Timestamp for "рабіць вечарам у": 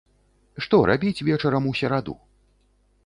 0.91-1.77